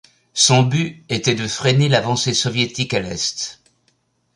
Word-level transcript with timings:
Son 0.33 0.63
but 0.63 1.03
était 1.09 1.35
de 1.35 1.47
freiner 1.47 1.87
l'avancée 1.87 2.33
soviétique 2.33 2.95
à 2.95 3.01
l'est. 3.01 3.59